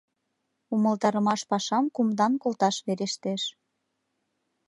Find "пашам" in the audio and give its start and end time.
1.49-1.85